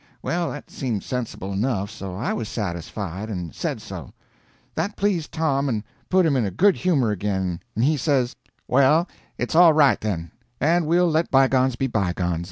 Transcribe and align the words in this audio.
Well, 0.23 0.49
that 0.49 0.71
seemed 0.71 1.03
sensible 1.03 1.53
enough, 1.53 1.91
so 1.91 2.15
I 2.15 2.33
was 2.33 2.49
satisfied, 2.49 3.29
and 3.29 3.53
said 3.53 3.79
so. 3.79 4.13
That 4.73 4.95
pleased 4.95 5.31
Tom 5.31 5.69
and 5.69 5.83
put 6.09 6.25
him 6.25 6.35
in 6.35 6.43
a 6.43 6.49
good 6.49 6.75
humor 6.75 7.11
again, 7.11 7.59
and 7.75 7.83
he 7.83 7.97
says: 7.97 8.35
"Well, 8.67 9.07
it's 9.37 9.53
all 9.53 9.73
right, 9.73 10.01
then; 10.01 10.31
and 10.59 10.87
we'll 10.87 11.07
let 11.11 11.29
bygones 11.29 11.75
be 11.75 11.85
bygones. 11.85 12.39